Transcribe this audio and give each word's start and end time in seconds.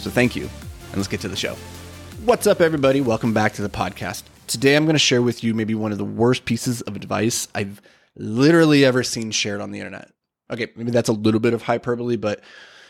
So 0.00 0.10
thank 0.10 0.34
you. 0.34 0.44
And 0.44 0.96
let's 0.96 1.08
get 1.08 1.20
to 1.20 1.28
the 1.28 1.36
show. 1.36 1.56
What's 2.24 2.46
up, 2.46 2.62
everybody? 2.62 3.02
Welcome 3.02 3.34
back 3.34 3.52
to 3.54 3.62
the 3.62 3.68
podcast. 3.68 4.22
Today, 4.46 4.74
I'm 4.74 4.84
going 4.84 4.94
to 4.94 4.98
share 4.98 5.20
with 5.20 5.44
you 5.44 5.52
maybe 5.54 5.74
one 5.74 5.92
of 5.92 5.98
the 5.98 6.06
worst 6.06 6.46
pieces 6.46 6.80
of 6.82 6.96
advice 6.96 7.48
I've 7.54 7.82
literally 8.16 8.84
ever 8.84 9.02
seen 9.02 9.30
shared 9.30 9.60
on 9.60 9.72
the 9.72 9.78
internet. 9.78 10.10
Okay, 10.50 10.68
maybe 10.74 10.90
that's 10.90 11.10
a 11.10 11.12
little 11.12 11.38
bit 11.38 11.52
of 11.52 11.62
hyperbole, 11.62 12.16
but 12.16 12.40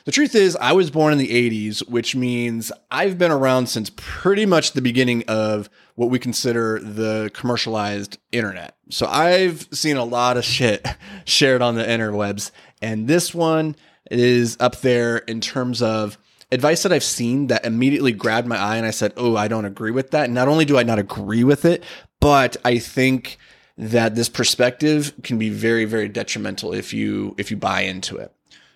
the 0.05 0.12
truth 0.12 0.36
is, 0.36 0.56
I 0.56 0.73
was 0.73 0.91
born 0.91 1.12
in 1.12 1.19
the 1.19 1.28
80s, 1.28 1.86
which 1.88 2.14
means 2.14 2.70
I've 2.92 3.19
been 3.19 3.33
around 3.33 3.66
since 3.66 3.91
pretty 3.97 4.47
much 4.47 4.72
the 4.72 4.80
beginning 4.80 5.24
of 5.27 5.69
what 5.97 6.11
we 6.11 6.19
consider 6.20 6.78
the 6.78 7.30
commercialized 7.34 8.19
internet. 8.30 8.77
So 8.88 9.06
I've 9.06 9.69
seen 9.72 9.97
a 9.97 10.05
lot 10.05 10.36
of 10.36 10.45
shit 10.45 10.86
shared 11.24 11.61
on 11.61 11.74
the 11.74 11.84
interwebs, 11.84 12.52
and 12.80 13.08
this 13.08 13.34
one 13.34 13.74
is 14.11 14.56
up 14.61 14.80
there 14.80 15.19
in 15.19 15.41
terms 15.41 15.83
of 15.83 16.16
advice 16.52 16.82
that 16.82 16.92
I've 16.92 17.04
seen 17.04 17.48
that 17.48 17.64
immediately 17.64 18.12
grabbed 18.12 18.48
my 18.48 18.56
eye 18.56 18.77
and 18.77 18.86
I 18.86 18.91
said, 18.91 19.12
Oh, 19.16 19.36
I 19.36 19.48
don't 19.48 19.64
agree 19.64 19.91
with 19.91 20.10
that. 20.10 20.30
not 20.30 20.48
only 20.48 20.64
do 20.64 20.78
I 20.78 20.82
not 20.82 20.98
agree 20.98 21.44
with 21.44 21.64
it, 21.64 21.83
but 22.20 22.56
I 22.64 22.78
think 22.78 23.38
that 23.78 24.14
this 24.14 24.28
perspective 24.28 25.14
can 25.22 25.38
be 25.38 25.48
very, 25.48 25.84
very 25.84 26.08
detrimental 26.08 26.72
if 26.75 26.92
you, 26.92 27.34
if 27.38 27.50
you 27.50 27.56
buy 27.56 27.83
into 27.83 28.16
it. 28.16 28.33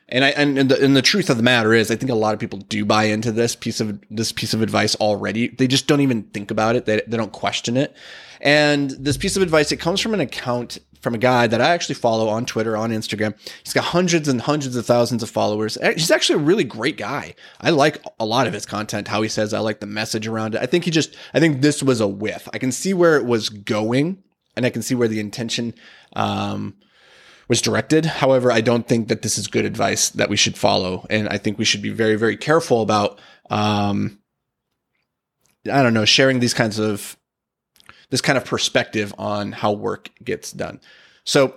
And 0.08 0.24
I, 0.24 0.30
and, 0.30 0.58
and, 0.58 0.70
the, 0.70 0.84
and 0.84 0.94
the 0.94 1.02
truth 1.02 1.30
of 1.30 1.38
the 1.38 1.42
matter 1.42 1.72
is, 1.72 1.90
I 1.90 1.96
think 1.96 2.10
a 2.10 2.14
lot 2.14 2.34
of 2.34 2.40
people 2.40 2.58
do 2.58 2.84
buy 2.84 3.04
into 3.04 3.32
this 3.32 3.56
piece 3.56 3.80
of, 3.80 3.98
this 4.10 4.32
piece 4.32 4.52
of 4.52 4.60
advice 4.60 4.94
already. 4.96 5.48
They 5.48 5.66
just 5.66 5.86
don't 5.86 6.02
even 6.02 6.24
think 6.24 6.50
about 6.50 6.76
it. 6.76 6.84
They, 6.84 7.00
they 7.06 7.16
don't 7.16 7.32
question 7.32 7.76
it. 7.76 7.96
And 8.40 8.90
this 8.90 9.16
piece 9.16 9.36
of 9.36 9.42
advice, 9.42 9.72
it 9.72 9.78
comes 9.78 10.00
from 10.00 10.12
an 10.12 10.20
account 10.20 10.78
from 11.00 11.14
a 11.14 11.18
guy 11.18 11.46
that 11.46 11.60
I 11.60 11.70
actually 11.70 11.94
follow 11.96 12.28
on 12.28 12.46
Twitter, 12.46 12.76
on 12.76 12.90
Instagram. 12.90 13.34
He's 13.62 13.74
got 13.74 13.84
hundreds 13.84 14.26
and 14.26 14.40
hundreds 14.40 14.74
of 14.74 14.86
thousands 14.86 15.22
of 15.22 15.30
followers. 15.30 15.76
He's 15.94 16.10
actually 16.10 16.42
a 16.42 16.46
really 16.46 16.64
great 16.64 16.96
guy. 16.96 17.34
I 17.60 17.70
like 17.70 18.02
a 18.18 18.24
lot 18.24 18.46
of 18.46 18.54
his 18.54 18.64
content, 18.66 19.08
how 19.08 19.20
he 19.22 19.28
says, 19.28 19.52
I 19.52 19.58
like 19.58 19.80
the 19.80 19.86
message 19.86 20.26
around 20.26 20.54
it. 20.54 20.62
I 20.62 20.66
think 20.66 20.84
he 20.84 20.90
just, 20.90 21.14
I 21.34 21.40
think 21.40 21.60
this 21.60 21.82
was 21.82 22.00
a 22.00 22.08
whiff. 22.08 22.48
I 22.54 22.58
can 22.58 22.72
see 22.72 22.94
where 22.94 23.16
it 23.16 23.26
was 23.26 23.50
going 23.50 24.22
and 24.56 24.64
I 24.64 24.70
can 24.70 24.82
see 24.82 24.94
where 24.94 25.08
the 25.08 25.20
intention, 25.20 25.74
um, 26.14 26.74
was 27.48 27.60
directed. 27.60 28.06
However, 28.06 28.50
I 28.50 28.60
don't 28.60 28.86
think 28.86 29.08
that 29.08 29.22
this 29.22 29.38
is 29.38 29.46
good 29.46 29.64
advice 29.64 30.10
that 30.10 30.28
we 30.28 30.36
should 30.36 30.56
follow. 30.56 31.06
And 31.10 31.28
I 31.28 31.38
think 31.38 31.58
we 31.58 31.64
should 31.64 31.82
be 31.82 31.90
very, 31.90 32.16
very 32.16 32.36
careful 32.36 32.82
about, 32.82 33.20
um, 33.50 34.18
I 35.70 35.82
don't 35.82 35.94
know, 35.94 36.04
sharing 36.04 36.40
these 36.40 36.54
kinds 36.54 36.78
of 36.78 37.16
this 38.10 38.20
kind 38.20 38.38
of 38.38 38.44
perspective 38.44 39.14
on 39.18 39.52
how 39.52 39.72
work 39.72 40.10
gets 40.22 40.52
done. 40.52 40.80
So, 41.24 41.54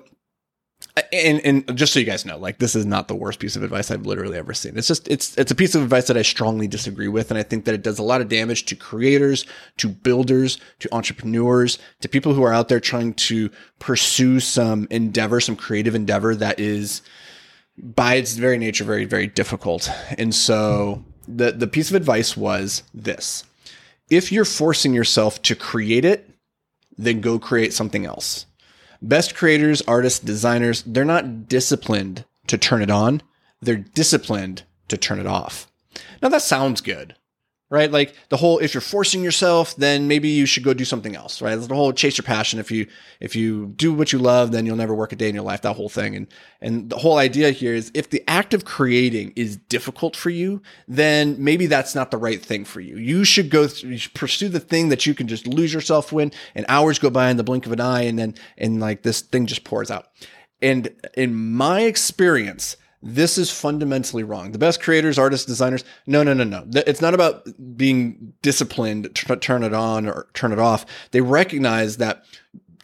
and, 1.12 1.40
and 1.42 1.78
just 1.78 1.94
so 1.94 2.00
you 2.00 2.06
guys 2.06 2.26
know, 2.26 2.38
like 2.38 2.60
this 2.60 2.76
is 2.76 2.86
not 2.86 3.08
the 3.08 3.16
worst 3.16 3.40
piece 3.40 3.56
of 3.56 3.64
advice 3.64 3.92
I've 3.92 4.06
literally 4.06 4.38
ever 4.38 4.54
seen. 4.54 4.78
It's 4.78 4.88
just 4.88 5.08
it's 5.08 5.38
it's 5.38 5.52
a 5.52 5.56
piece 5.56 5.76
of 5.76 5.84
advice 5.84 6.08
that 6.08 6.18
I 6.18 6.22
strongly 6.22 6.68
disagree 6.68 7.08
with, 7.08 7.30
and 7.30 7.38
I 7.38 7.44
think 7.44 7.66
that 7.66 7.76
it 7.76 7.84
does 7.84 8.00
a 8.00 8.04
lot 8.04 8.22
of 8.22 8.30
damage 8.30 8.66
to 8.66 8.76
creators, 8.76 9.46
to 9.78 9.90
builders, 9.90 10.60
to 10.80 10.94
entrepreneurs, 10.94 11.78
to 12.02 12.10
people 12.10 12.34
who 12.34 12.44
are 12.44 12.54
out 12.54 12.70
there 12.70 12.80
trying 12.80 13.14
to 13.16 13.50
pursue 13.80 14.40
some 14.40 14.88
endeavor, 14.90 15.40
some 15.40 15.56
creative 15.56 15.96
endeavor 15.96 16.36
that 16.36 16.60
is 16.60 17.02
by 17.78 18.16
its 18.16 18.36
very 18.36 18.58
nature 18.58 18.84
very 18.84 19.06
very 19.06 19.28
difficult. 19.28 19.90
And 20.18 20.34
so 20.34 21.04
the 21.28 21.52
the 21.52 21.68
piece 21.68 21.90
of 21.90 21.96
advice 21.96 22.36
was 22.38 22.84
this: 22.94 23.44
if 24.10 24.32
you're 24.32 24.46
forcing 24.46 24.94
yourself 24.94 25.42
to 25.44 25.56
create 25.56 26.06
it, 26.06 26.30
then 26.98 27.22
go 27.22 27.38
create 27.38 27.74
something 27.74 28.06
else. 28.06 28.46
Best 29.02 29.36
creators, 29.36 29.82
artists, 29.84 30.20
designers, 30.20 30.84
they're 30.84 31.06
not 31.06 31.48
disciplined 31.48 32.26
to 32.48 32.58
turn 32.58 32.82
it 32.82 32.90
on. 32.90 33.22
They're 33.62 33.76
disciplined 33.76 34.64
to 34.88 34.98
turn 34.98 35.20
it 35.20 35.28
off. 35.28 35.72
Now 36.22 36.30
that 36.30 36.42
sounds 36.42 36.82
good 36.82 37.16
right? 37.70 37.92
Like 37.92 38.16
the 38.30 38.38
whole 38.38 38.60
if 38.60 38.74
you're 38.74 38.82
forcing 38.82 39.24
yourself, 39.24 39.76
then 39.76 40.08
maybe 40.08 40.30
you 40.30 40.46
should 40.46 40.64
go 40.64 40.74
do 40.74 40.86
something 40.86 41.16
else, 41.16 41.42
right? 41.42 41.56
the 41.56 41.76
whole 41.76 41.92
chase 41.92 42.18
your 42.18 42.24
passion. 42.24 42.60
If 42.60 42.72
you 42.72 42.88
if 43.20 43.36
you 43.36 43.68
do 43.68 43.94
what 43.94 44.14
you 44.14 44.20
love, 44.20 44.52
then 44.52 44.66
you'll 44.66 44.78
never 44.78 44.96
work 44.96 45.12
a 45.12 45.16
day 45.16 45.28
in 45.28 45.36
your 45.36 45.44
life. 45.44 45.62
That 45.62 45.76
whole 45.76 45.90
thing, 45.90 46.16
and 46.16 46.28
and 46.62 46.90
the 46.90 46.98
whole 46.98 47.18
idea 47.18 47.52
here 47.52 47.74
is 47.74 47.92
if 47.94 48.10
the 48.10 48.24
act 48.28 48.54
of 48.54 48.64
creating 48.64 49.34
is 49.36 49.58
difficult 49.58 50.16
for 50.16 50.30
you, 50.30 50.62
then 50.88 51.36
maybe 51.44 51.66
that's 51.66 51.94
not 51.94 52.12
the 52.12 52.18
right 52.18 52.44
thing 52.44 52.64
for 52.64 52.80
you. 52.80 52.98
You 52.98 53.26
should 53.26 53.50
go 53.50 53.68
through, 53.68 53.92
you 53.92 53.98
should 53.98 54.14
pursue 54.14 54.50
the 54.50 54.60
thing 54.60 54.90
that 54.90 55.06
you 55.06 55.14
can 55.14 55.28
just 55.28 55.46
lose 55.46 55.74
yourself 55.74 56.14
in, 56.14 56.32
and 56.56 56.66
hours 56.70 57.00
go 57.00 57.10
by 57.10 57.30
in 57.30 57.38
the 57.38 57.44
blink 57.44 57.66
of 57.66 57.74
an 57.74 57.82
eye, 57.82 58.04
and 58.04 58.18
then 58.18 58.36
and 58.58 58.80
like 58.80 59.04
this 59.04 59.22
thing 59.22 59.46
just 59.46 59.66
pours 59.66 59.92
out. 59.92 60.08
And 60.62 60.90
in 61.16 61.36
my 61.36 61.82
experience, 61.82 62.78
this 63.02 63.38
is 63.38 63.52
fundamentally 63.52 64.24
wrong. 64.24 64.52
The 64.52 64.58
best 64.58 64.82
creators, 64.82 65.20
artists, 65.20 65.46
designers, 65.46 65.84
no, 66.06 66.24
no, 66.24 66.34
no, 66.34 66.44
no. 66.44 66.66
It's 66.88 67.02
not 67.02 67.14
about 67.14 67.46
being 67.78 68.34
disciplined 68.42 69.14
to 69.16 69.36
turn 69.38 69.64
it 69.64 69.74
on 69.74 70.08
or 70.08 70.28
turn 70.34 70.52
it 70.52 70.60
off. 70.60 70.86
They 71.12 71.22
recognize 71.22 71.98
that 71.98 72.24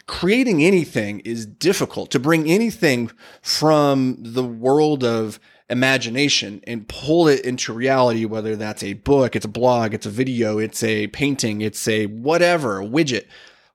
creating 0.06 0.62
anything 0.62 1.20
is 1.20 1.46
difficult 1.46 2.10
to 2.10 2.20
bring 2.20 2.48
anything 2.48 3.10
from 3.42 4.16
the 4.20 4.44
world 4.44 5.02
of 5.02 5.40
imagination 5.70 6.60
and 6.66 6.86
pull 6.88 7.26
it 7.26 7.44
into 7.44 7.72
reality, 7.72 8.24
whether 8.24 8.54
that's 8.54 8.82
a 8.82 8.92
book, 8.92 9.34
it's 9.34 9.46
a 9.46 9.48
blog, 9.48 9.94
it's 9.94 10.06
a 10.06 10.10
video, 10.10 10.58
it's 10.58 10.82
a 10.82 11.06
painting, 11.08 11.62
it's 11.62 11.88
a 11.88 12.06
whatever, 12.06 12.80
a 12.80 12.86
widget, 12.86 13.26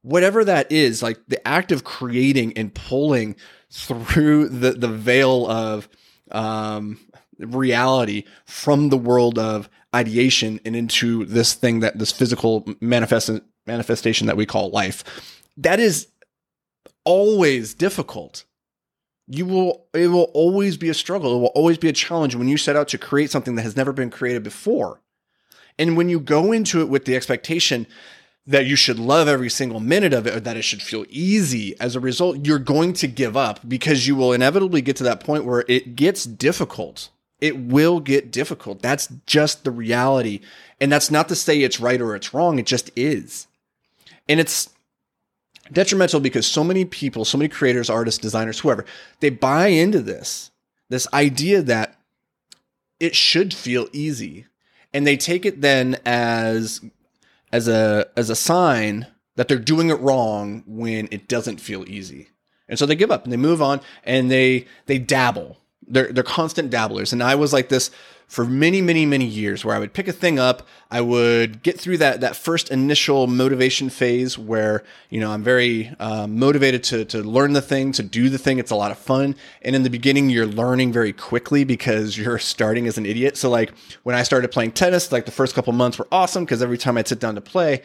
whatever 0.03 0.45
that 0.45 0.71
is, 0.71 1.01
like 1.01 1.19
the 1.27 1.45
act 1.47 1.71
of 1.71 1.83
creating 1.83 2.53
and 2.55 2.73
pulling 2.73 3.35
through 3.71 4.49
the, 4.49 4.71
the 4.71 4.87
veil 4.87 5.47
of 5.49 5.89
um, 6.31 6.99
reality 7.37 8.25
from 8.45 8.89
the 8.89 8.97
world 8.97 9.39
of 9.39 9.69
ideation 9.95 10.59
and 10.65 10.75
into 10.75 11.25
this 11.25 11.53
thing 11.53 11.79
that 11.79 11.97
this 11.97 12.11
physical 12.11 12.67
manifest 12.79 13.29
manifestation 13.65 14.27
that 14.27 14.37
we 14.37 14.45
call 14.45 14.69
life. 14.69 15.03
That 15.57 15.79
is 15.79 16.07
always 17.05 17.73
difficult. 17.73 18.45
You 19.27 19.45
will 19.45 19.85
it 19.93 20.07
will 20.07 20.31
always 20.33 20.77
be 20.77 20.89
a 20.89 20.93
struggle. 20.93 21.37
It 21.37 21.39
will 21.39 21.47
always 21.47 21.77
be 21.77 21.89
a 21.89 21.93
challenge 21.93 22.35
when 22.35 22.47
you 22.47 22.57
set 22.57 22.75
out 22.75 22.87
to 22.89 22.97
create 22.97 23.31
something 23.31 23.55
that 23.55 23.63
has 23.63 23.75
never 23.77 23.93
been 23.93 24.09
created 24.09 24.43
before. 24.43 25.01
And 25.77 25.95
when 25.95 26.09
you 26.09 26.19
go 26.19 26.51
into 26.51 26.81
it 26.81 26.89
with 26.89 27.05
the 27.05 27.15
expectation 27.15 27.87
that 28.49 28.65
you 28.65 28.75
should 28.75 28.97
love 28.97 29.27
every 29.27 29.49
single 29.49 29.79
minute 29.79 30.11
of 30.11 30.25
it 30.25 30.35
or 30.35 30.39
that 30.39 30.57
it 30.57 30.63
should 30.63 30.81
feel 30.81 31.05
easy. 31.07 31.79
As 31.79 31.95
a 31.95 31.99
result, 31.99 32.47
you're 32.47 32.57
going 32.57 32.93
to 32.93 33.07
give 33.07 33.37
up 33.37 33.59
because 33.69 34.07
you 34.07 34.15
will 34.15 34.33
inevitably 34.33 34.81
get 34.81 34.95
to 34.95 35.03
that 35.03 35.19
point 35.19 35.45
where 35.45 35.63
it 35.67 35.95
gets 35.95 36.25
difficult. 36.25 37.09
It 37.39 37.59
will 37.59 37.99
get 37.99 38.31
difficult. 38.31 38.81
That's 38.81 39.07
just 39.27 39.63
the 39.63 39.69
reality. 39.69 40.39
And 40.81 40.91
that's 40.91 41.11
not 41.11 41.29
to 41.29 41.35
say 41.35 41.61
it's 41.61 41.79
right 41.79 42.01
or 42.01 42.15
it's 42.15 42.33
wrong. 42.33 42.57
It 42.57 42.65
just 42.65 42.89
is. 42.95 43.45
And 44.27 44.39
it's 44.39 44.71
detrimental 45.71 46.19
because 46.19 46.47
so 46.47 46.63
many 46.63 46.85
people, 46.85 47.25
so 47.25 47.37
many 47.37 47.49
creators, 47.49 47.87
artists, 47.87 48.19
designers, 48.19 48.59
whoever, 48.59 48.83
they 49.19 49.29
buy 49.29 49.67
into 49.67 50.01
this, 50.01 50.49
this 50.89 51.07
idea 51.13 51.61
that 51.61 51.99
it 52.99 53.15
should 53.15 53.53
feel 53.53 53.87
easy. 53.93 54.47
And 54.91 55.05
they 55.05 55.17
take 55.17 55.45
it 55.45 55.61
then 55.61 55.99
as 56.03 56.81
as 57.51 57.67
a 57.67 58.07
as 58.15 58.29
a 58.29 58.35
sign 58.35 59.07
that 59.35 59.47
they're 59.47 59.57
doing 59.57 59.89
it 59.89 59.99
wrong 59.99 60.63
when 60.67 61.07
it 61.11 61.27
doesn't 61.27 61.61
feel 61.61 61.87
easy. 61.89 62.29
And 62.67 62.77
so 62.77 62.85
they 62.85 62.95
give 62.95 63.11
up 63.11 63.23
and 63.23 63.33
they 63.33 63.37
move 63.37 63.61
on 63.61 63.81
and 64.03 64.29
they 64.29 64.67
they 64.85 64.99
dabble. 64.99 65.57
They're 65.87 66.11
they're 66.11 66.23
constant 66.23 66.69
dabblers. 66.69 67.13
And 67.13 67.23
I 67.23 67.35
was 67.35 67.53
like 67.53 67.69
this 67.69 67.91
for 68.29 68.45
many, 68.45 68.79
many, 68.79 69.07
many 69.07 69.25
years 69.25 69.65
where 69.65 69.75
I 69.75 69.79
would 69.79 69.91
pick 69.91 70.07
a 70.07 70.13
thing 70.13 70.37
up, 70.37 70.67
I 70.91 71.01
would 71.01 71.63
get 71.63 71.79
through 71.79 71.97
that 71.97 72.21
that 72.21 72.35
first 72.35 72.69
initial 72.69 73.25
motivation 73.25 73.89
phase 73.89 74.37
where, 74.37 74.83
you 75.09 75.19
know, 75.19 75.31
I'm 75.31 75.41
very 75.41 75.91
uh, 75.99 76.27
motivated 76.27 76.83
to 76.85 77.05
to 77.05 77.23
learn 77.23 77.53
the 77.53 77.61
thing, 77.61 77.91
to 77.93 78.03
do 78.03 78.29
the 78.29 78.37
thing. 78.37 78.59
It's 78.59 78.69
a 78.69 78.75
lot 78.75 78.91
of 78.91 78.99
fun. 78.99 79.35
And 79.63 79.75
in 79.75 79.81
the 79.81 79.89
beginning, 79.89 80.29
you're 80.29 80.45
learning 80.45 80.93
very 80.93 81.11
quickly 81.11 81.63
because 81.63 82.17
you're 82.19 82.37
starting 82.37 82.85
as 82.85 82.99
an 82.99 83.07
idiot. 83.07 83.35
So 83.35 83.49
like 83.49 83.73
when 84.03 84.15
I 84.15 84.21
started 84.21 84.51
playing 84.51 84.73
tennis, 84.73 85.11
like 85.11 85.25
the 85.25 85.31
first 85.31 85.55
couple 85.55 85.73
months 85.73 85.97
were 85.97 86.07
awesome 86.11 86.45
because 86.45 86.61
every 86.61 86.77
time 86.77 86.97
I'd 86.97 87.07
sit 87.07 87.19
down 87.19 87.33
to 87.33 87.41
play, 87.41 87.81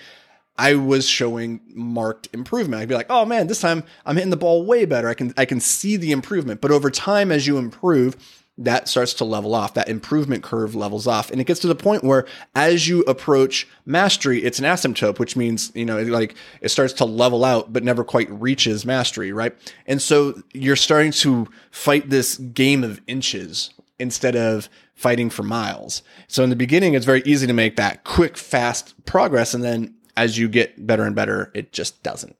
I 0.58 0.75
was 0.75 1.08
showing 1.08 1.62
marked 1.69 2.29
improvement. 2.35 2.82
I'd 2.82 2.88
be 2.88 2.94
like, 2.94 3.11
"Oh 3.11 3.25
man, 3.25 3.46
this 3.46 3.61
time 3.61 3.82
I'm 4.05 4.17
hitting 4.17 4.31
the 4.31 4.37
ball 4.37 4.67
way 4.67 4.85
better. 4.85 5.08
I 5.08 5.14
can 5.14 5.32
I 5.38 5.46
can 5.46 5.58
see 5.58 5.96
the 5.96 6.12
improvement." 6.12 6.61
But 6.61 6.70
over 6.70 6.91
time 6.91 7.32
as 7.32 7.46
you 7.46 7.56
improve, 7.56 8.44
that 8.56 8.88
starts 8.88 9.14
to 9.14 9.24
level 9.24 9.54
off. 9.54 9.74
That 9.74 9.88
improvement 9.88 10.42
curve 10.42 10.74
levels 10.74 11.06
off. 11.06 11.30
And 11.30 11.40
it 11.40 11.46
gets 11.46 11.60
to 11.60 11.66
the 11.66 11.74
point 11.74 12.04
where 12.04 12.26
as 12.54 12.86
you 12.86 13.00
approach 13.02 13.66
mastery, 13.84 14.44
it's 14.44 14.58
an 14.58 14.64
asymptote, 14.64 15.18
which 15.18 15.36
means, 15.36 15.72
you 15.74 15.84
know, 15.84 16.00
like 16.02 16.36
it 16.60 16.68
starts 16.68 16.92
to 16.94 17.04
level 17.04 17.44
out, 17.44 17.72
but 17.72 17.82
never 17.82 18.04
quite 18.04 18.30
reaches 18.30 18.86
mastery, 18.86 19.32
right? 19.32 19.54
And 19.86 20.00
so 20.00 20.40
you're 20.52 20.76
starting 20.76 21.12
to 21.12 21.48
fight 21.70 22.10
this 22.10 22.36
game 22.36 22.84
of 22.84 23.00
inches 23.06 23.70
instead 23.98 24.36
of 24.36 24.68
fighting 24.94 25.30
for 25.30 25.42
miles. 25.42 26.02
So 26.28 26.44
in 26.44 26.50
the 26.50 26.56
beginning, 26.56 26.94
it's 26.94 27.06
very 27.06 27.22
easy 27.24 27.46
to 27.46 27.52
make 27.52 27.76
that 27.76 28.04
quick, 28.04 28.36
fast 28.36 28.94
progress. 29.04 29.54
And 29.54 29.64
then 29.64 29.94
as 30.16 30.38
you 30.38 30.48
get 30.48 30.86
better 30.86 31.02
and 31.02 31.16
better, 31.16 31.50
it 31.54 31.72
just 31.72 32.02
doesn't. 32.04 32.36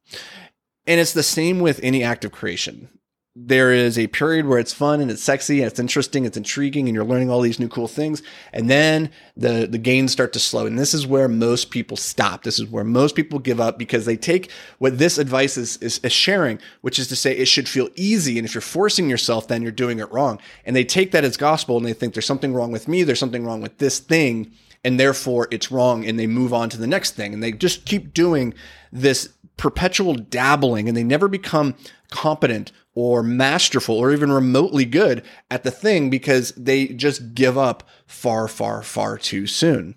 And 0.87 1.01
it's 1.01 1.13
the 1.13 1.23
same 1.23 1.61
with 1.61 1.81
any 1.83 2.05
act 2.05 2.25
of 2.25 2.33
creation 2.33 2.89
there 3.37 3.73
is 3.73 3.99
a 3.99 4.07
period 4.07 4.47
where 4.47 4.61
it's 4.61 4.73
fun 4.73 5.01
and 5.01 5.11
it's 5.11 5.23
sexy 5.23 5.61
and 5.61 5.67
it's 5.69 5.81
interesting, 5.81 6.25
it's 6.25 6.37
intriguing, 6.37 6.87
and 6.87 6.95
you're 6.95 7.05
learning 7.05 7.31
all 7.31 7.41
these 7.41 7.59
new 7.59 7.67
cool 7.67 7.89
things. 7.89 8.23
And 8.53 8.71
then 8.71 9.11
the, 9.37 9.67
the 9.69 9.79
gains 9.79 10.13
start 10.13 10.33
to 10.35 10.39
slow. 10.39 10.67
And 10.67 10.79
this 10.79 10.95
is 10.95 11.05
where 11.05 11.27
most 11.27 11.71
people 11.71 11.97
stop. 11.97 12.45
This 12.45 12.61
is 12.61 12.69
where 12.69 12.85
most 12.85 13.17
people 13.17 13.41
give 13.41 13.61
up 13.61 13.77
because 13.77 14.05
they 14.05 14.17
take 14.17 14.53
what 14.79 14.99
this 14.99 15.19
advice 15.19 15.57
is, 15.57 15.79
is, 15.79 15.99
is 15.99 16.13
sharing, 16.13 16.61
which 16.83 17.01
is 17.01 17.09
to 17.09 17.17
say 17.17 17.37
it 17.37 17.49
should 17.49 17.69
feel 17.69 17.89
easy. 17.97 18.39
And 18.39 18.47
if 18.47 18.55
you're 18.55 18.61
forcing 18.61 19.11
yourself, 19.11 19.49
then 19.49 19.63
you're 19.63 19.73
doing 19.73 19.99
it 19.99 20.13
wrong. 20.13 20.41
And 20.65 20.77
they 20.77 20.85
take 20.85 21.11
that 21.11 21.25
as 21.25 21.37
gospel 21.37 21.77
and 21.77 21.85
they 21.85 21.93
think 21.93 22.15
there's 22.15 22.27
something 22.27 22.55
wrong 22.55 22.71
with 22.71 22.87
me, 22.87 23.03
there's 23.03 23.19
something 23.19 23.45
wrong 23.45 23.61
with 23.61 23.79
this 23.79 23.99
thing, 23.99 24.53
and 24.85 25.01
therefore 25.01 25.49
it's 25.51 25.73
wrong. 25.73 26.07
And 26.07 26.21
they 26.21 26.29
move 26.29 26.55
on 26.55 26.71
to 26.71 26.79
the 26.79 26.87
next 26.87 27.17
thing. 27.17 27.35
And 27.35 27.43
they 27.43 27.51
just 27.51 27.85
keep 27.85 28.15
doing 28.15 28.55
this 28.93 29.31
perpetual 29.57 30.15
dabbling 30.15 30.89
and 30.89 30.97
they 30.97 31.05
never 31.05 31.29
become 31.29 31.75
competent 32.11 32.73
or 32.95 33.23
masterful 33.23 33.97
or 33.97 34.13
even 34.13 34.31
remotely 34.31 34.85
good 34.85 35.23
at 35.51 35.65
the 35.65 35.71
thing 35.71 36.11
because 36.11 36.53
they 36.53 36.89
just 36.89 37.35
give 37.35 37.59
up 37.59 37.89
far, 38.07 38.47
far, 38.47 38.83
far 38.83 39.19
too 39.19 39.47
soon. 39.47 39.97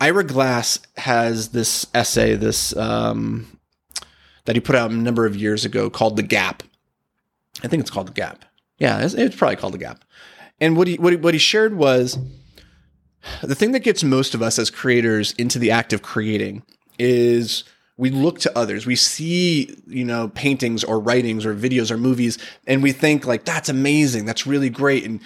Ira 0.00 0.24
Glass 0.24 0.78
has 0.96 1.50
this 1.50 1.86
essay, 1.94 2.34
this 2.34 2.74
um, 2.76 3.58
that 4.46 4.56
he 4.56 4.60
put 4.60 4.76
out 4.76 4.90
a 4.90 4.94
number 4.94 5.26
of 5.26 5.36
years 5.36 5.64
ago 5.64 5.90
called 5.90 6.16
"The 6.16 6.22
Gap." 6.22 6.62
I 7.62 7.68
think 7.68 7.80
it's 7.82 7.90
called 7.90 8.08
"The 8.08 8.14
Gap." 8.14 8.44
Yeah, 8.78 9.00
it's, 9.00 9.14
it's 9.14 9.36
probably 9.36 9.56
called 9.56 9.74
"The 9.74 9.78
Gap." 9.78 10.04
And 10.58 10.76
what 10.76 10.88
he, 10.88 10.96
what 10.96 11.12
he 11.12 11.18
what 11.18 11.34
he 11.34 11.38
shared 11.38 11.76
was 11.76 12.18
the 13.42 13.54
thing 13.54 13.72
that 13.72 13.80
gets 13.80 14.02
most 14.02 14.34
of 14.34 14.40
us 14.40 14.58
as 14.58 14.70
creators 14.70 15.32
into 15.32 15.58
the 15.58 15.70
act 15.70 15.92
of 15.92 16.00
creating 16.00 16.62
is 16.98 17.64
we 18.00 18.08
look 18.08 18.38
to 18.40 18.58
others. 18.58 18.86
We 18.86 18.96
see, 18.96 19.76
you 19.86 20.04
know, 20.06 20.28
paintings 20.28 20.82
or 20.82 20.98
writings 20.98 21.44
or 21.44 21.54
videos 21.54 21.90
or 21.90 21.98
movies 21.98 22.38
and 22.66 22.82
we 22.82 22.92
think 22.92 23.26
like 23.26 23.44
that's 23.44 23.68
amazing. 23.68 24.24
That's 24.24 24.46
really 24.46 24.70
great 24.70 25.04
and 25.04 25.20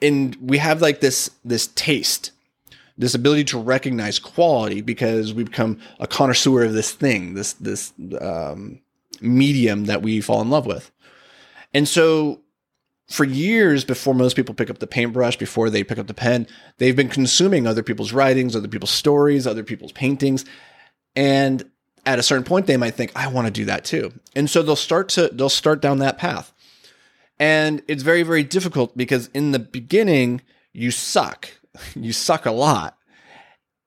and 0.00 0.36
we 0.40 0.58
have 0.58 0.80
like 0.80 1.00
this 1.00 1.30
this 1.44 1.66
taste, 1.66 2.30
this 2.96 3.14
ability 3.14 3.44
to 3.44 3.58
recognize 3.58 4.20
quality 4.20 4.82
because 4.82 5.34
we 5.34 5.42
become 5.42 5.80
a 5.98 6.06
connoisseur 6.06 6.62
of 6.62 6.74
this 6.74 6.92
thing, 6.92 7.34
this 7.34 7.54
this 7.54 7.92
um, 8.20 8.80
medium 9.20 9.86
that 9.86 10.00
we 10.02 10.20
fall 10.20 10.40
in 10.40 10.48
love 10.48 10.64
with. 10.64 10.92
And 11.74 11.88
so 11.88 12.40
for 13.08 13.24
years 13.24 13.84
before 13.84 14.14
most 14.14 14.36
people 14.36 14.54
pick 14.54 14.70
up 14.70 14.78
the 14.78 14.86
paintbrush, 14.86 15.36
before 15.36 15.70
they 15.70 15.82
pick 15.82 15.98
up 15.98 16.06
the 16.06 16.14
pen, 16.14 16.46
they've 16.78 16.94
been 16.94 17.08
consuming 17.08 17.66
other 17.66 17.82
people's 17.82 18.12
writings, 18.12 18.54
other 18.54 18.68
people's 18.68 18.92
stories, 18.92 19.44
other 19.44 19.64
people's 19.64 19.92
paintings. 19.92 20.44
And 21.16 21.64
at 22.04 22.18
a 22.18 22.22
certain 22.22 22.44
point 22.44 22.66
they 22.66 22.76
might 22.76 22.94
think 22.94 23.12
i 23.14 23.26
want 23.26 23.46
to 23.46 23.52
do 23.52 23.64
that 23.64 23.84
too. 23.84 24.12
And 24.34 24.48
so 24.48 24.62
they'll 24.62 24.76
start 24.76 25.08
to 25.10 25.28
they'll 25.28 25.48
start 25.48 25.80
down 25.80 25.98
that 25.98 26.18
path. 26.18 26.52
And 27.38 27.82
it's 27.88 28.02
very 28.02 28.22
very 28.22 28.42
difficult 28.44 28.96
because 28.96 29.28
in 29.28 29.52
the 29.52 29.58
beginning 29.58 30.42
you 30.72 30.90
suck. 30.90 31.50
You 31.94 32.12
suck 32.12 32.44
a 32.44 32.50
lot. 32.50 32.98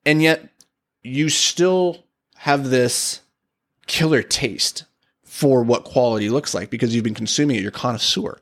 And 0.07 0.21
yet 0.21 0.49
you 1.03 1.29
still 1.29 2.05
have 2.35 2.71
this 2.71 3.21
killer 3.85 4.23
taste 4.23 4.85
for 5.23 5.63
what 5.63 5.83
quality 5.83 6.29
looks 6.29 6.55
like 6.55 6.71
because 6.71 6.95
you've 6.95 7.03
been 7.03 7.13
consuming 7.13 7.57
it. 7.57 7.61
You're 7.61 7.71
connoisseur 7.71 8.39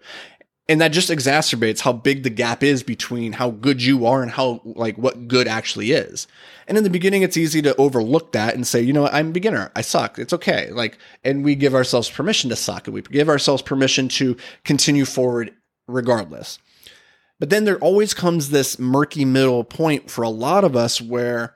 and 0.70 0.80
that 0.80 0.90
just 0.90 1.10
exacerbates 1.10 1.82
how 1.82 1.92
big 1.92 2.24
the 2.24 2.30
gap 2.30 2.64
is 2.64 2.84
between 2.84 3.34
how 3.34 3.52
good 3.52 3.82
you 3.82 4.06
are 4.06 4.22
and 4.22 4.32
how 4.32 4.62
like 4.64 4.98
what 4.98 5.28
good 5.28 5.48
actually 5.48 5.92
is. 5.92 6.28
And 6.68 6.78
in 6.78 6.84
the 6.84 6.90
beginning 6.90 7.22
it's 7.22 7.38
easy 7.38 7.62
to 7.64 7.76
overlook 7.76 8.32
that 8.32 8.56
and 8.56 8.66
say 8.66 8.82
you 8.82 8.94
know 8.94 9.08
i'm 9.08 9.30
a 9.30 9.34
beginner. 9.34 9.72
I 9.76 9.82
suck. 9.82 10.18
It's 10.18 10.34
okay. 10.34 10.70
Like 10.72 10.98
and 11.24 11.44
we 11.44 11.56
give 11.56 11.76
ourselves 11.76 12.10
permission 12.10 12.50
to 12.50 12.56
suck 12.56 12.88
and 12.88 12.94
we 12.94 13.02
give 13.02 13.30
ourselves 13.30 13.62
permission 13.62 14.08
to 14.10 14.38
continue 14.64 15.06
forward 15.06 15.54
regardless. 15.88 16.60
But 17.40 17.50
then 17.50 17.66
there 17.66 17.80
always 17.80 18.14
comes 18.14 18.50
this 18.50 18.80
murky 18.80 19.26
middle 19.26 19.64
point 19.66 20.10
for 20.10 20.22
a 20.22 20.30
lot 20.30 20.64
of 20.64 20.76
us 20.78 21.02
where 21.02 21.56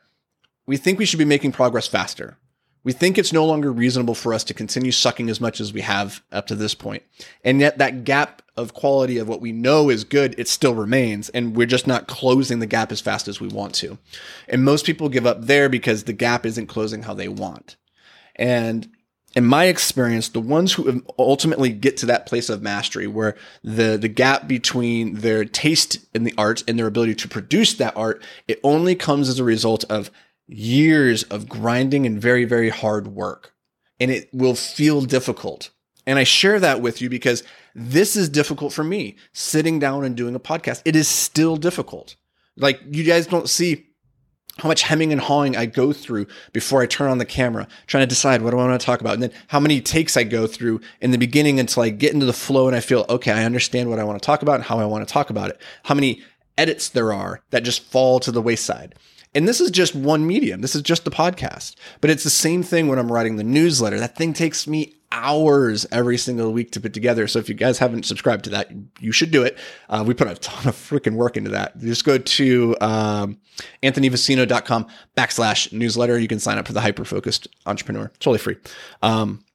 we 0.65 0.75
think 0.75 0.99
we 0.99 1.05
should 1.05 1.19
be 1.19 1.25
making 1.25 1.53
progress 1.53 1.87
faster 1.87 2.37
we 2.87 2.93
think 2.93 3.17
it's 3.17 3.33
no 3.33 3.45
longer 3.45 3.69
reasonable 3.69 4.15
for 4.15 4.33
us 4.33 4.45
to 4.45 4.53
continue 4.53 4.93
sucking 4.93 5.29
as 5.29 5.41
much 5.41 5.59
as 5.59 5.73
we 5.73 5.81
have 5.81 6.23
up 6.31 6.47
to 6.47 6.55
this 6.55 6.73
point. 6.73 7.03
And 7.43 7.59
yet 7.59 7.79
that 7.79 8.05
gap 8.05 8.41
of 8.55 8.73
quality 8.73 9.17
of 9.17 9.27
what 9.27 9.41
we 9.41 9.51
know 9.51 9.89
is 9.89 10.05
good, 10.05 10.33
it 10.37 10.47
still 10.47 10.73
remains. 10.73 11.27
And 11.27 11.53
we're 11.53 11.67
just 11.67 11.85
not 11.85 12.07
closing 12.07 12.59
the 12.59 12.65
gap 12.65 12.93
as 12.93 13.01
fast 13.01 13.27
as 13.27 13.41
we 13.41 13.49
want 13.49 13.75
to. 13.75 13.97
And 14.47 14.63
most 14.63 14.85
people 14.85 15.09
give 15.09 15.25
up 15.25 15.41
there 15.41 15.67
because 15.67 16.05
the 16.05 16.13
gap 16.13 16.45
isn't 16.45 16.67
closing 16.67 17.03
how 17.03 17.13
they 17.13 17.27
want. 17.27 17.75
And 18.37 18.89
in 19.35 19.43
my 19.43 19.65
experience, 19.65 20.29
the 20.29 20.39
ones 20.39 20.71
who 20.71 21.03
ultimately 21.19 21.71
get 21.73 21.97
to 21.97 22.05
that 22.05 22.25
place 22.25 22.49
of 22.49 22.61
mastery 22.61 23.05
where 23.05 23.35
the, 23.65 23.97
the 23.97 24.07
gap 24.07 24.47
between 24.47 25.15
their 25.15 25.43
taste 25.43 26.07
in 26.13 26.23
the 26.23 26.33
art 26.37 26.63
and 26.69 26.79
their 26.79 26.87
ability 26.87 27.15
to 27.15 27.27
produce 27.27 27.73
that 27.73 27.97
art, 27.97 28.23
it 28.47 28.61
only 28.63 28.95
comes 28.95 29.27
as 29.27 29.39
a 29.39 29.43
result 29.43 29.83
of 29.89 30.09
years 30.47 31.23
of 31.23 31.49
grinding 31.49 32.05
and 32.05 32.21
very, 32.21 32.45
very 32.45 32.69
hard 32.69 33.07
work. 33.07 33.53
And 33.99 34.11
it 34.11 34.29
will 34.33 34.55
feel 34.55 35.01
difficult. 35.01 35.71
And 36.05 36.17
I 36.17 36.23
share 36.23 36.59
that 36.59 36.81
with 36.81 37.01
you 37.01 37.09
because 37.09 37.43
this 37.75 38.15
is 38.15 38.29
difficult 38.29 38.73
for 38.73 38.83
me 38.83 39.17
sitting 39.33 39.79
down 39.79 40.05
and 40.05 40.15
doing 40.15 40.35
a 40.35 40.39
podcast. 40.39 40.81
It 40.85 40.95
is 40.95 41.07
still 41.07 41.57
difficult. 41.57 42.15
Like 42.55 42.79
you 42.89 43.03
guys 43.03 43.27
don't 43.27 43.49
see 43.49 43.87
how 44.57 44.69
much 44.69 44.81
hemming 44.83 45.11
and 45.11 45.21
hawing 45.21 45.55
I 45.55 45.67
go 45.67 45.93
through 45.93 46.27
before 46.51 46.81
I 46.81 46.87
turn 46.87 47.11
on 47.11 47.19
the 47.19 47.25
camera, 47.25 47.67
trying 47.85 48.03
to 48.03 48.07
decide 48.07 48.41
what 48.41 48.51
do 48.51 48.57
I 48.57 48.65
want 48.65 48.79
to 48.79 48.85
talk 48.85 49.01
about. 49.01 49.13
And 49.13 49.23
then 49.23 49.31
how 49.47 49.59
many 49.59 49.81
takes 49.81 50.17
I 50.17 50.23
go 50.23 50.47
through 50.47 50.81
in 51.01 51.11
the 51.11 51.17
beginning 51.17 51.59
until 51.59 51.83
I 51.83 51.89
get 51.89 52.13
into 52.13 52.25
the 52.25 52.33
flow 52.33 52.67
and 52.67 52.75
I 52.75 52.79
feel, 52.79 53.05
okay, 53.09 53.31
I 53.31 53.43
understand 53.43 53.89
what 53.89 53.99
I 53.99 54.03
want 54.03 54.19
to 54.19 54.25
talk 54.25 54.41
about 54.41 54.55
and 54.55 54.63
how 54.63 54.79
I 54.79 54.85
want 54.85 55.07
to 55.07 55.13
talk 55.13 55.29
about 55.29 55.49
it. 55.49 55.61
How 55.83 55.93
many 55.93 56.23
edits 56.57 56.89
there 56.89 57.13
are 57.13 57.41
that 57.51 57.63
just 57.63 57.83
fall 57.83 58.19
to 58.21 58.31
the 58.31 58.41
wayside. 58.41 58.95
And 59.37 59.47
this 59.47 59.61
is 59.61 59.69
just 59.69 59.93
one 59.93 60.25
medium. 60.25 60.61
This 60.61 60.73
is 60.73 60.81
just 60.81 61.05
the 61.05 61.11
podcast. 61.11 61.75
But 62.01 62.09
it's 62.09 62.23
the 62.23 62.29
same 62.31 62.63
thing 62.63 62.87
when 62.87 62.97
I'm 62.97 63.11
writing 63.11 63.35
the 63.35 63.43
newsletter. 63.43 63.99
That 63.99 64.15
thing 64.15 64.33
takes 64.33 64.65
me 64.65 64.95
hours 65.11 65.85
every 65.91 66.17
single 66.17 66.51
week 66.51 66.71
to 66.71 66.81
put 66.81 66.91
together. 66.91 67.27
So 67.27 67.37
if 67.37 67.47
you 67.47 67.53
guys 67.53 67.77
haven't 67.77 68.07
subscribed 68.07 68.45
to 68.45 68.49
that, 68.49 68.71
you 68.99 69.11
should 69.11 69.29
do 69.29 69.43
it. 69.43 69.55
Uh, 69.89 70.03
we 70.07 70.15
put 70.15 70.27
a 70.27 70.33
ton 70.33 70.67
of 70.67 70.75
freaking 70.75 71.13
work 71.13 71.37
into 71.37 71.51
that. 71.51 71.77
Just 71.77 72.03
go 72.03 72.17
to 72.17 72.75
um, 72.81 73.37
anthonyvicino.com 73.83 74.87
backslash 75.15 75.71
newsletter. 75.71 76.17
You 76.17 76.27
can 76.27 76.39
sign 76.39 76.57
up 76.57 76.65
for 76.65 76.73
the 76.73 76.81
hyper 76.81 77.05
focused 77.05 77.47
entrepreneur. 77.67 78.11
Totally 78.17 78.39
free. 78.39 78.57
Um, 79.03 79.45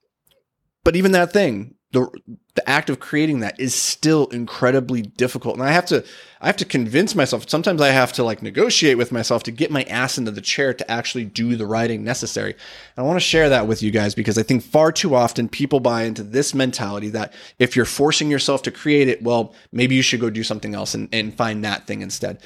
but 0.84 0.94
even 0.94 1.10
that 1.10 1.32
thing, 1.32 1.74
the 1.92 2.10
the 2.54 2.68
act 2.68 2.90
of 2.90 3.00
creating 3.00 3.40
that 3.40 3.58
is 3.58 3.74
still 3.74 4.26
incredibly 4.26 5.02
difficult. 5.02 5.54
And 5.54 5.62
i 5.62 5.70
have 5.70 5.86
to 5.86 6.04
i 6.40 6.46
have 6.46 6.56
to 6.56 6.64
convince 6.64 7.14
myself 7.14 7.48
sometimes 7.48 7.80
i 7.80 7.88
have 7.88 8.12
to 8.14 8.24
like 8.24 8.42
negotiate 8.42 8.98
with 8.98 9.12
myself 9.12 9.42
to 9.44 9.50
get 9.50 9.70
my 9.70 9.84
ass 9.84 10.18
into 10.18 10.30
the 10.30 10.40
chair 10.40 10.74
to 10.74 10.90
actually 10.90 11.24
do 11.24 11.54
the 11.54 11.66
writing 11.66 12.02
necessary. 12.02 12.52
And 12.52 13.04
i 13.04 13.06
want 13.06 13.16
to 13.16 13.26
share 13.26 13.48
that 13.50 13.66
with 13.66 13.82
you 13.82 13.90
guys 13.90 14.14
because 14.14 14.36
i 14.36 14.42
think 14.42 14.62
far 14.62 14.90
too 14.90 15.14
often 15.14 15.48
people 15.48 15.80
buy 15.80 16.02
into 16.02 16.22
this 16.22 16.54
mentality 16.54 17.10
that 17.10 17.32
if 17.58 17.76
you're 17.76 17.84
forcing 17.84 18.30
yourself 18.30 18.62
to 18.62 18.70
create 18.70 19.08
it 19.08 19.22
well 19.22 19.54
maybe 19.70 19.94
you 19.94 20.02
should 20.02 20.20
go 20.20 20.30
do 20.30 20.42
something 20.42 20.74
else 20.74 20.94
and, 20.94 21.08
and 21.12 21.34
find 21.34 21.64
that 21.64 21.86
thing 21.86 22.02
instead. 22.02 22.40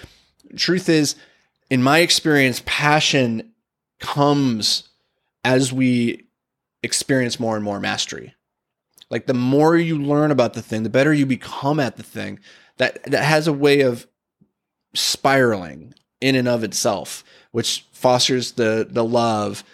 Truth 0.56 0.88
is 0.88 1.16
in 1.70 1.82
my 1.82 1.98
experience 1.98 2.62
passion 2.66 3.52
comes 3.98 4.88
as 5.44 5.72
we 5.72 6.26
experience 6.82 7.40
more 7.40 7.56
and 7.56 7.64
more 7.64 7.80
mastery 7.80 8.34
like 9.10 9.26
the 9.26 9.34
more 9.34 9.76
you 9.76 9.98
learn 9.98 10.30
about 10.30 10.54
the 10.54 10.62
thing, 10.62 10.82
the 10.82 10.90
better 10.90 11.12
you 11.12 11.26
become 11.26 11.80
at 11.80 11.96
the 11.96 12.02
thing. 12.02 12.40
That 12.78 13.02
that 13.04 13.24
has 13.24 13.46
a 13.46 13.52
way 13.52 13.80
of 13.80 14.06
spiraling 14.94 15.94
in 16.20 16.34
and 16.34 16.48
of 16.48 16.64
itself, 16.64 17.24
which 17.52 17.86
fosters 17.92 18.52
the 18.52 18.86
the 18.88 19.04
love 19.04 19.64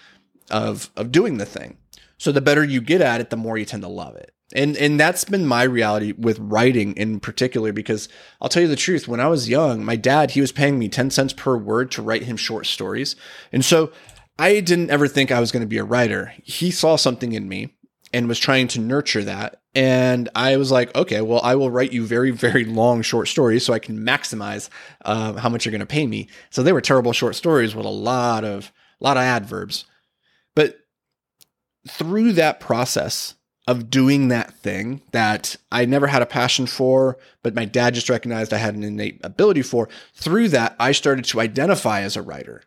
of 0.50 0.90
of 0.96 1.10
doing 1.10 1.38
the 1.38 1.46
thing. 1.46 1.78
So 2.18 2.30
the 2.30 2.40
better 2.40 2.62
you 2.62 2.80
get 2.80 3.00
at 3.00 3.20
it, 3.20 3.30
the 3.30 3.36
more 3.36 3.58
you 3.58 3.64
tend 3.64 3.82
to 3.82 3.88
love 3.88 4.16
it. 4.16 4.32
And 4.54 4.76
and 4.76 5.00
that's 5.00 5.24
been 5.24 5.46
my 5.46 5.62
reality 5.62 6.12
with 6.12 6.38
writing 6.38 6.94
in 6.94 7.20
particular 7.20 7.72
because 7.72 8.08
I'll 8.40 8.48
tell 8.48 8.62
you 8.62 8.68
the 8.68 8.76
truth, 8.76 9.08
when 9.08 9.20
I 9.20 9.28
was 9.28 9.48
young, 9.48 9.84
my 9.84 9.96
dad, 9.96 10.32
he 10.32 10.40
was 10.40 10.52
paying 10.52 10.78
me 10.78 10.88
10 10.88 11.10
cents 11.10 11.32
per 11.32 11.56
word 11.56 11.90
to 11.92 12.02
write 12.02 12.24
him 12.24 12.36
short 12.36 12.66
stories. 12.66 13.16
And 13.50 13.64
so 13.64 13.90
I 14.38 14.60
didn't 14.60 14.90
ever 14.90 15.08
think 15.08 15.30
I 15.30 15.40
was 15.40 15.52
going 15.52 15.62
to 15.62 15.66
be 15.66 15.78
a 15.78 15.84
writer. 15.84 16.34
He 16.44 16.70
saw 16.70 16.96
something 16.96 17.32
in 17.32 17.48
me 17.48 17.74
and 18.12 18.28
was 18.28 18.38
trying 18.38 18.68
to 18.68 18.80
nurture 18.80 19.22
that. 19.24 19.60
And 19.74 20.28
I 20.34 20.56
was 20.58 20.70
like, 20.70 20.94
okay, 20.94 21.22
well, 21.22 21.40
I 21.42 21.54
will 21.54 21.70
write 21.70 21.92
you 21.92 22.04
very, 22.06 22.30
very 22.30 22.64
long 22.64 23.02
short 23.02 23.28
stories 23.28 23.64
so 23.64 23.72
I 23.72 23.78
can 23.78 23.98
maximize 24.00 24.68
uh, 25.04 25.34
how 25.34 25.48
much 25.48 25.64
you're 25.64 25.70
going 25.70 25.80
to 25.80 25.86
pay 25.86 26.06
me. 26.06 26.28
So 26.50 26.62
they 26.62 26.72
were 26.72 26.80
terrible 26.80 27.12
short 27.12 27.36
stories 27.36 27.74
with 27.74 27.86
a 27.86 27.90
lot 27.90 28.44
of, 28.44 28.70
a 29.00 29.04
lot 29.04 29.16
of 29.16 29.22
adverbs. 29.22 29.86
But 30.54 30.78
through 31.88 32.32
that 32.32 32.60
process 32.60 33.34
of 33.66 33.90
doing 33.90 34.28
that 34.28 34.52
thing 34.54 35.00
that 35.12 35.56
I 35.70 35.84
never 35.84 36.08
had 36.08 36.20
a 36.20 36.26
passion 36.26 36.66
for, 36.66 37.16
but 37.42 37.54
my 37.54 37.64
dad 37.64 37.94
just 37.94 38.10
recognized 38.10 38.52
I 38.52 38.58
had 38.58 38.74
an 38.74 38.82
innate 38.82 39.20
ability 39.22 39.62
for, 39.62 39.88
through 40.14 40.48
that, 40.48 40.74
I 40.78 40.92
started 40.92 41.24
to 41.26 41.40
identify 41.40 42.00
as 42.00 42.16
a 42.16 42.22
writer. 42.22 42.62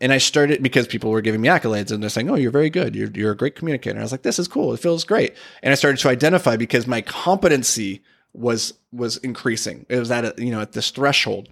And 0.00 0.12
I 0.12 0.18
started 0.18 0.62
because 0.62 0.86
people 0.86 1.10
were 1.10 1.20
giving 1.20 1.40
me 1.40 1.48
accolades 1.48 1.90
and 1.90 2.02
they're 2.02 2.10
saying, 2.10 2.30
Oh, 2.30 2.36
you're 2.36 2.50
very 2.50 2.70
good. 2.70 2.94
You're, 2.94 3.10
you're 3.10 3.32
a 3.32 3.36
great 3.36 3.56
communicator. 3.56 3.98
I 3.98 4.02
was 4.02 4.12
like, 4.12 4.22
This 4.22 4.38
is 4.38 4.48
cool. 4.48 4.72
It 4.72 4.80
feels 4.80 5.04
great. 5.04 5.34
And 5.62 5.72
I 5.72 5.74
started 5.74 6.00
to 6.00 6.08
identify 6.08 6.56
because 6.56 6.86
my 6.86 7.00
competency 7.00 8.02
was, 8.32 8.74
was 8.92 9.16
increasing. 9.18 9.86
It 9.88 9.98
was 9.98 10.10
at, 10.10 10.24
a, 10.24 10.34
you 10.42 10.50
know, 10.50 10.60
at 10.60 10.72
this 10.72 10.90
threshold. 10.90 11.48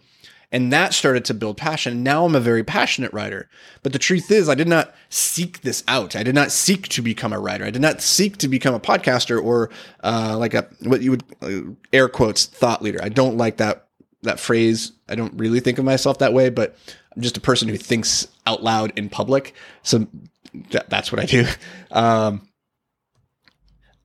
And 0.52 0.72
that 0.72 0.94
started 0.94 1.24
to 1.24 1.34
build 1.34 1.56
passion. 1.56 2.04
Now 2.04 2.24
I'm 2.24 2.36
a 2.36 2.40
very 2.40 2.62
passionate 2.62 3.12
writer. 3.12 3.48
But 3.82 3.92
the 3.92 3.98
truth 3.98 4.30
is, 4.30 4.48
I 4.48 4.54
did 4.54 4.68
not 4.68 4.94
seek 5.08 5.62
this 5.62 5.82
out. 5.88 6.14
I 6.14 6.22
did 6.22 6.36
not 6.36 6.52
seek 6.52 6.88
to 6.90 7.02
become 7.02 7.32
a 7.32 7.40
writer. 7.40 7.64
I 7.64 7.70
did 7.70 7.82
not 7.82 8.00
seek 8.00 8.36
to 8.38 8.48
become 8.48 8.74
a 8.74 8.80
podcaster 8.80 9.42
or 9.42 9.70
uh, 10.04 10.36
like 10.38 10.54
a 10.54 10.68
what 10.84 11.02
you 11.02 11.10
would 11.10 11.24
uh, 11.42 11.72
air 11.92 12.08
quotes 12.08 12.46
thought 12.46 12.80
leader. 12.80 13.00
I 13.02 13.08
don't 13.08 13.36
like 13.36 13.56
that 13.56 13.85
that 14.22 14.40
phrase. 14.40 14.92
I 15.08 15.14
don't 15.14 15.34
really 15.34 15.60
think 15.60 15.78
of 15.78 15.84
myself 15.84 16.18
that 16.18 16.32
way, 16.32 16.50
but 16.50 16.76
I'm 17.14 17.22
just 17.22 17.36
a 17.36 17.40
person 17.40 17.68
who 17.68 17.76
thinks 17.76 18.28
out 18.46 18.62
loud 18.62 18.92
in 18.96 19.08
public. 19.08 19.54
So 19.82 20.06
that, 20.70 20.90
that's 20.90 21.12
what 21.12 21.20
I 21.20 21.26
do. 21.26 21.46
Um, 21.92 22.48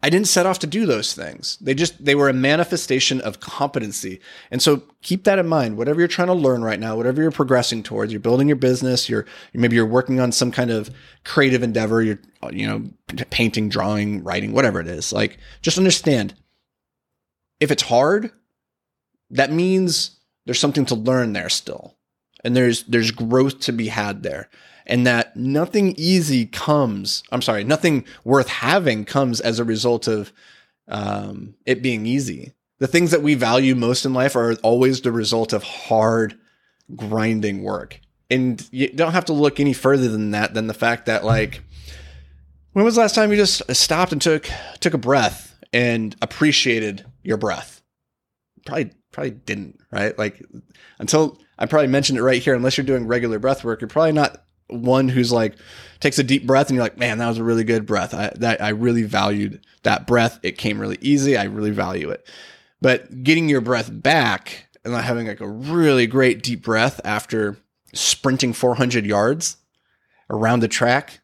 I 0.03 0.09
didn't 0.09 0.27
set 0.27 0.45
off 0.45 0.59
to 0.59 0.67
do 0.67 0.85
those 0.85 1.13
things. 1.13 1.57
They 1.61 1.75
just 1.75 2.03
they 2.03 2.15
were 2.15 2.27
a 2.27 2.33
manifestation 2.33 3.21
of 3.21 3.39
competency. 3.39 4.19
And 4.49 4.61
so 4.61 4.83
keep 5.03 5.25
that 5.25 5.37
in 5.37 5.47
mind. 5.47 5.77
Whatever 5.77 5.99
you're 5.99 6.07
trying 6.07 6.29
to 6.29 6.33
learn 6.33 6.63
right 6.63 6.79
now, 6.79 6.95
whatever 6.95 7.21
you're 7.21 7.31
progressing 7.31 7.83
towards, 7.83 8.11
you're 8.11 8.19
building 8.19 8.47
your 8.47 8.55
business, 8.55 9.09
you're 9.09 9.25
maybe 9.53 9.75
you're 9.75 9.85
working 9.85 10.19
on 10.19 10.31
some 10.31 10.51
kind 10.51 10.71
of 10.71 10.89
creative 11.23 11.61
endeavor, 11.61 12.01
you're 12.01 12.19
you 12.51 12.67
know, 12.67 12.83
painting, 13.29 13.69
drawing, 13.69 14.23
writing, 14.23 14.53
whatever 14.53 14.79
it 14.79 14.87
is. 14.87 15.13
Like 15.13 15.37
just 15.61 15.77
understand 15.77 16.33
if 17.59 17.69
it's 17.69 17.83
hard, 17.83 18.31
that 19.31 19.51
means 19.51 20.19
there's 20.45 20.59
something 20.59 20.85
to 20.85 20.95
learn 20.95 21.33
there 21.33 21.49
still. 21.49 21.97
And 22.43 22.55
there's 22.55 22.83
there's 22.83 23.11
growth 23.11 23.59
to 23.61 23.71
be 23.71 23.87
had 23.87 24.23
there 24.23 24.49
and 24.85 25.07
that 25.07 25.35
nothing 25.35 25.93
easy 25.97 26.45
comes. 26.45 27.23
I'm 27.31 27.41
sorry, 27.41 27.63
nothing 27.63 28.05
worth 28.23 28.47
having 28.47 29.05
comes 29.05 29.39
as 29.39 29.59
a 29.59 29.63
result 29.63 30.07
of 30.07 30.31
um, 30.87 31.55
it 31.65 31.81
being 31.81 32.05
easy. 32.05 32.53
The 32.79 32.87
things 32.87 33.11
that 33.11 33.21
we 33.21 33.35
value 33.35 33.75
most 33.75 34.05
in 34.05 34.13
life 34.13 34.35
are 34.35 34.55
always 34.63 35.01
the 35.01 35.11
result 35.11 35.53
of 35.53 35.63
hard, 35.63 36.37
grinding 36.95 37.63
work. 37.63 37.99
And 38.29 38.67
you 38.71 38.89
don't 38.89 39.13
have 39.13 39.25
to 39.25 39.33
look 39.33 39.59
any 39.59 39.73
further 39.73 40.07
than 40.07 40.31
that, 40.31 40.53
than 40.53 40.67
the 40.67 40.73
fact 40.73 41.05
that, 41.05 41.23
like, 41.23 41.61
when 42.73 42.85
was 42.85 42.95
the 42.95 43.01
last 43.01 43.13
time 43.13 43.29
you 43.29 43.37
just 43.37 43.61
stopped 43.75 44.11
and 44.11 44.21
took 44.21 44.49
took 44.79 44.93
a 44.93 44.97
breath 44.97 45.57
and 45.73 46.15
appreciated 46.21 47.05
your 47.23 47.37
breath? 47.37 47.81
Probably 48.65 48.91
probably 49.11 49.31
didn't, 49.31 49.79
right? 49.91 50.17
Like 50.17 50.43
until 50.99 51.37
I 51.57 51.65
probably 51.65 51.87
mentioned 51.87 52.17
it 52.17 52.23
right 52.23 52.41
here, 52.41 52.55
unless 52.55 52.77
you're 52.77 52.85
doing 52.85 53.07
regular 53.07 53.39
breath 53.39 53.63
work, 53.63 53.81
you're 53.81 53.87
probably 53.87 54.13
not 54.13 54.43
one 54.67 55.09
who's 55.09 55.31
like 55.31 55.55
takes 55.99 56.17
a 56.17 56.23
deep 56.23 56.47
breath 56.47 56.69
and 56.69 56.75
you're 56.75 56.83
like, 56.83 56.97
man, 56.97 57.17
that 57.17 57.27
was 57.27 57.37
a 57.37 57.43
really 57.43 57.63
good 57.63 57.85
breath. 57.85 58.13
I 58.13 58.31
that 58.37 58.61
I 58.61 58.69
really 58.69 59.03
valued 59.03 59.65
that 59.83 60.07
breath. 60.07 60.39
It 60.43 60.57
came 60.57 60.79
really 60.79 60.97
easy. 61.01 61.37
I 61.37 61.43
really 61.43 61.71
value 61.71 62.09
it. 62.09 62.27
But 62.81 63.23
getting 63.23 63.47
your 63.49 63.61
breath 63.61 63.89
back 63.91 64.67
and 64.83 64.93
not 64.93 65.03
having 65.03 65.27
like 65.27 65.41
a 65.41 65.47
really 65.47 66.07
great 66.07 66.41
deep 66.41 66.63
breath 66.63 66.99
after 67.03 67.57
sprinting 67.93 68.53
400 68.53 69.05
yards 69.05 69.57
around 70.29 70.61
the 70.61 70.67
track 70.67 71.19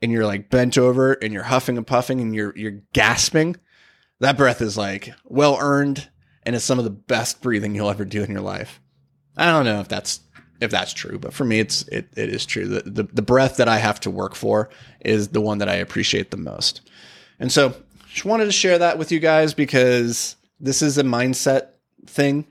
and 0.00 0.10
you're 0.10 0.26
like 0.26 0.48
bent 0.48 0.78
over 0.78 1.12
and 1.14 1.32
you're 1.32 1.42
huffing 1.42 1.76
and 1.76 1.86
puffing 1.86 2.20
and 2.20 2.34
you're 2.34 2.56
you're 2.56 2.80
gasping, 2.92 3.56
that 4.20 4.36
breath 4.36 4.62
is 4.62 4.78
like 4.78 5.12
well 5.24 5.58
earned 5.60 6.08
and 6.44 6.56
it's 6.56 6.64
some 6.64 6.78
of 6.78 6.84
the 6.84 6.90
best 6.90 7.40
breathing 7.40 7.74
you'll 7.74 7.90
ever 7.90 8.04
do 8.04 8.22
in 8.22 8.30
your 8.30 8.40
life. 8.40 8.80
I 9.36 9.46
don't 9.46 9.64
know 9.64 9.80
if 9.80 9.88
that's 9.88 10.20
if 10.62 10.70
that's 10.70 10.92
true. 10.92 11.18
But 11.18 11.34
for 11.34 11.44
me, 11.44 11.60
it's 11.60 11.82
it, 11.88 12.08
it 12.16 12.30
is 12.30 12.46
true. 12.46 12.66
The, 12.66 12.82
the 12.82 13.02
the 13.12 13.22
breath 13.22 13.56
that 13.56 13.68
I 13.68 13.78
have 13.78 14.00
to 14.00 14.10
work 14.10 14.34
for 14.34 14.70
is 15.00 15.28
the 15.28 15.40
one 15.40 15.58
that 15.58 15.68
I 15.68 15.74
appreciate 15.74 16.30
the 16.30 16.36
most. 16.36 16.80
And 17.38 17.50
so, 17.50 17.74
just 18.08 18.24
wanted 18.24 18.46
to 18.46 18.52
share 18.52 18.78
that 18.78 18.98
with 18.98 19.10
you 19.10 19.18
guys 19.18 19.54
because 19.54 20.36
this 20.60 20.80
is 20.80 20.96
a 20.96 21.02
mindset 21.02 21.68
thing, 22.06 22.46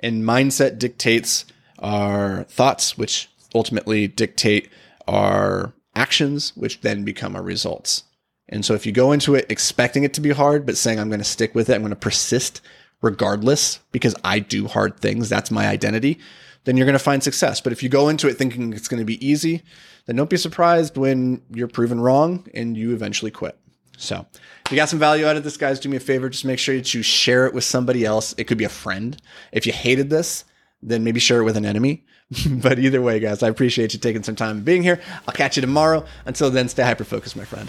and 0.00 0.22
mindset 0.22 0.78
dictates 0.78 1.44
our 1.80 2.44
thoughts, 2.44 2.96
which 2.96 3.28
ultimately 3.54 4.06
dictate 4.06 4.70
our 5.08 5.72
actions, 5.96 6.52
which 6.56 6.80
then 6.82 7.04
become 7.04 7.34
our 7.34 7.42
results. 7.42 8.04
And 8.48 8.64
so, 8.64 8.74
if 8.74 8.86
you 8.86 8.92
go 8.92 9.10
into 9.10 9.34
it 9.34 9.46
expecting 9.50 10.04
it 10.04 10.14
to 10.14 10.20
be 10.20 10.30
hard, 10.30 10.64
but 10.64 10.76
saying, 10.76 11.00
I'm 11.00 11.08
going 11.08 11.18
to 11.18 11.24
stick 11.24 11.56
with 11.56 11.68
it, 11.68 11.74
I'm 11.74 11.82
going 11.82 11.90
to 11.90 11.96
persist 11.96 12.60
regardless 13.00 13.80
because 13.92 14.14
I 14.24 14.38
do 14.38 14.66
hard 14.66 15.00
things, 15.00 15.28
that's 15.28 15.50
my 15.50 15.68
identity, 15.68 16.18
then 16.64 16.76
you're 16.76 16.86
going 16.86 16.94
to 16.94 16.98
find 16.98 17.22
success. 17.22 17.60
But 17.60 17.72
if 17.72 17.82
you 17.82 17.88
go 17.88 18.08
into 18.08 18.28
it 18.28 18.34
thinking 18.34 18.72
it's 18.72 18.88
going 18.88 19.00
to 19.00 19.04
be 19.04 19.24
easy, 19.26 19.62
then 20.06 20.16
don't 20.16 20.30
be 20.30 20.36
surprised 20.36 20.96
when 20.96 21.42
you're 21.50 21.68
proven 21.68 22.00
wrong 22.00 22.46
and 22.54 22.76
you 22.76 22.94
eventually 22.94 23.30
quit. 23.30 23.58
So, 23.96 24.26
if 24.64 24.70
you 24.70 24.76
got 24.76 24.88
some 24.88 25.00
value 25.00 25.26
out 25.26 25.36
of 25.36 25.42
this, 25.42 25.56
guys, 25.56 25.80
do 25.80 25.88
me 25.88 25.96
a 25.96 26.00
favor. 26.00 26.28
Just 26.28 26.44
make 26.44 26.60
sure 26.60 26.76
that 26.76 26.94
you 26.94 27.02
share 27.02 27.46
it 27.46 27.54
with 27.54 27.64
somebody 27.64 28.04
else. 28.04 28.32
It 28.38 28.44
could 28.44 28.58
be 28.58 28.64
a 28.64 28.68
friend. 28.68 29.20
If 29.50 29.66
you 29.66 29.72
hated 29.72 30.08
this, 30.08 30.44
then 30.80 31.02
maybe 31.02 31.18
share 31.18 31.40
it 31.40 31.44
with 31.44 31.56
an 31.56 31.66
enemy. 31.66 32.04
but 32.48 32.78
either 32.78 33.02
way, 33.02 33.18
guys, 33.18 33.42
I 33.42 33.48
appreciate 33.48 33.94
you 33.94 33.98
taking 33.98 34.22
some 34.22 34.36
time 34.36 34.62
being 34.62 34.84
here. 34.84 35.00
I'll 35.26 35.34
catch 35.34 35.56
you 35.56 35.62
tomorrow. 35.62 36.04
Until 36.26 36.50
then, 36.50 36.68
stay 36.68 36.84
hyper 36.84 37.04
focused, 37.04 37.36
my 37.36 37.44
friend. 37.44 37.68